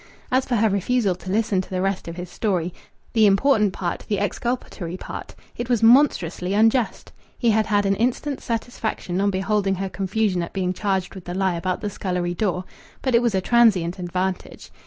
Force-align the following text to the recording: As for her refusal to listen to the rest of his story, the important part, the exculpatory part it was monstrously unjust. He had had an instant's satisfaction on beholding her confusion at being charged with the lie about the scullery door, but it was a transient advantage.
As 0.31 0.45
for 0.47 0.55
her 0.55 0.67
refusal 0.67 1.13
to 1.13 1.29
listen 1.29 1.61
to 1.61 1.69
the 1.69 1.79
rest 1.79 2.07
of 2.07 2.15
his 2.15 2.27
story, 2.27 2.73
the 3.13 3.27
important 3.27 3.71
part, 3.71 4.03
the 4.07 4.17
exculpatory 4.17 4.97
part 4.97 5.35
it 5.55 5.69
was 5.69 5.83
monstrously 5.83 6.55
unjust. 6.55 7.11
He 7.37 7.51
had 7.51 7.67
had 7.67 7.85
an 7.85 7.95
instant's 7.95 8.43
satisfaction 8.43 9.21
on 9.21 9.29
beholding 9.29 9.75
her 9.75 9.89
confusion 9.89 10.41
at 10.41 10.53
being 10.53 10.73
charged 10.73 11.13
with 11.13 11.25
the 11.25 11.35
lie 11.35 11.53
about 11.53 11.81
the 11.81 11.89
scullery 11.91 12.33
door, 12.33 12.63
but 13.03 13.13
it 13.13 13.21
was 13.21 13.35
a 13.35 13.41
transient 13.41 13.99
advantage. 13.99 14.71